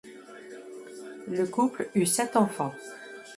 [1.27, 2.73] Le couple eut sept enfants.